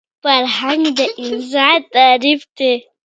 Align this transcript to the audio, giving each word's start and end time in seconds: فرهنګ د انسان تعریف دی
فرهنګ 0.23 0.83
د 0.97 0.99
انسان 1.25 1.79
تعریف 1.93 2.41
دی 2.57 2.73